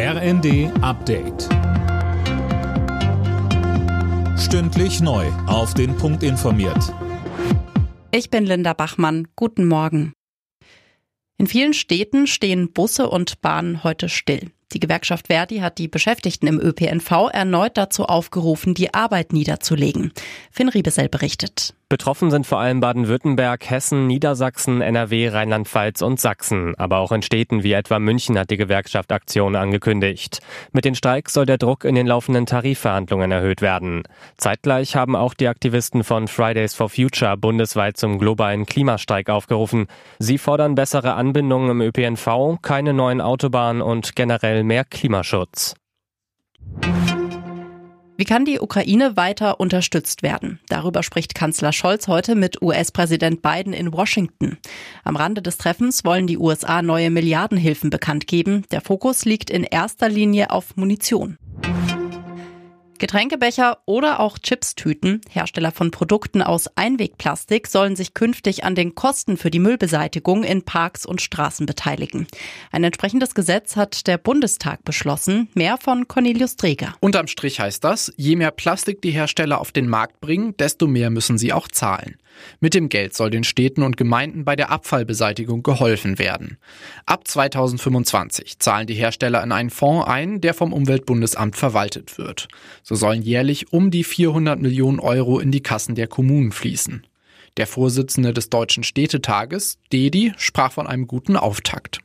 [0.00, 1.48] RND Update.
[4.38, 5.26] Stündlich neu.
[5.48, 6.94] Auf den Punkt informiert.
[8.12, 9.26] Ich bin Linda Bachmann.
[9.34, 10.12] Guten Morgen.
[11.36, 14.52] In vielen Städten stehen Busse und Bahnen heute still.
[14.72, 20.12] Die Gewerkschaft Verdi hat die Beschäftigten im ÖPNV erneut dazu aufgerufen, die Arbeit niederzulegen.
[20.50, 21.74] Finn Riebesell berichtet.
[21.90, 26.74] Betroffen sind vor allem Baden-Württemberg, Hessen, Niedersachsen, NRW, Rheinland-Pfalz und Sachsen.
[26.76, 30.40] Aber auch in Städten wie etwa München hat die Gewerkschaft Aktionen angekündigt.
[30.72, 34.02] Mit den Streiks soll der Druck in den laufenden Tarifverhandlungen erhöht werden.
[34.36, 39.86] Zeitgleich haben auch die Aktivisten von Fridays for Future bundesweit zum globalen Klimastreik aufgerufen.
[40.18, 45.74] Sie fordern bessere Anbindungen im ÖPNV, keine neuen Autobahnen und generell mehr Klimaschutz.
[48.20, 50.58] Wie kann die Ukraine weiter unterstützt werden?
[50.68, 54.58] Darüber spricht Kanzler Scholz heute mit US-Präsident Biden in Washington.
[55.04, 58.64] Am Rande des Treffens wollen die USA neue Milliardenhilfen bekannt geben.
[58.72, 61.38] Der Fokus liegt in erster Linie auf Munition.
[62.98, 69.36] Getränkebecher oder auch Chipstüten, Hersteller von Produkten aus Einwegplastik, sollen sich künftig an den Kosten
[69.36, 72.26] für die Müllbeseitigung in Parks und Straßen beteiligen.
[72.72, 75.48] Ein entsprechendes Gesetz hat der Bundestag beschlossen.
[75.54, 76.94] Mehr von Cornelius Dreger.
[77.00, 81.10] Unterm Strich heißt das, je mehr Plastik die Hersteller auf den Markt bringen, desto mehr
[81.10, 82.16] müssen sie auch zahlen.
[82.60, 86.58] Mit dem Geld soll den Städten und Gemeinden bei der Abfallbeseitigung geholfen werden.
[87.06, 92.48] Ab 2025 zahlen die Hersteller in einen Fonds ein, der vom Umweltbundesamt verwaltet wird.
[92.82, 97.06] So sollen jährlich um die 400 Millionen Euro in die Kassen der Kommunen fließen.
[97.56, 102.00] Der Vorsitzende des Deutschen Städtetages, Dedi, sprach von einem guten Auftakt.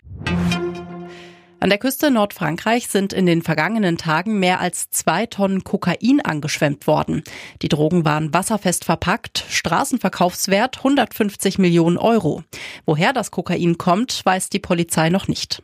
[1.64, 6.88] An der Küste Nordfrankreichs sind in den vergangenen Tagen mehr als zwei Tonnen Kokain angeschwemmt
[6.88, 7.24] worden.
[7.62, 12.44] Die Drogen waren wasserfest verpackt, Straßenverkaufswert 150 Millionen Euro.
[12.86, 15.62] Woher das Kokain kommt, weiß die Polizei noch nicht.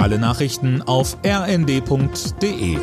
[0.00, 2.78] Alle Nachrichten auf rnd.de